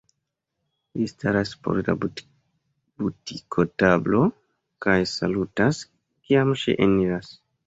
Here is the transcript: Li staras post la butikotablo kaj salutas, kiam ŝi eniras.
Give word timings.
Li 1.01 1.03
staras 1.11 1.51
post 1.67 1.91
la 1.91 1.95
butikotablo 3.03 4.23
kaj 4.87 4.97
salutas, 5.13 5.85
kiam 5.93 6.57
ŝi 6.65 6.77
eniras. 6.89 7.33